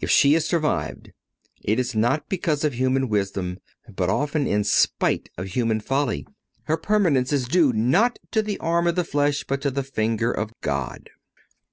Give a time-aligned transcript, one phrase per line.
[0.00, 1.12] If she has survived,
[1.62, 3.58] it is not because of human wisdom,
[3.88, 6.26] but often in spite of human folly.
[6.64, 10.32] Her permanence is due not to the arm of the flesh, but to the finger
[10.32, 11.10] of God.